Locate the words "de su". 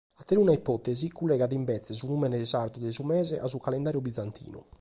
2.85-3.03